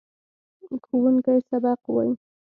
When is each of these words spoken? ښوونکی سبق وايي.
ښوونکی 0.85 1.39
سبق 1.49 1.79
وايي. 1.93 2.13